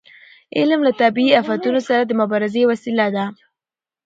[0.57, 3.25] علم له طبیعي افتونو سره د مبارزې وسیله ده.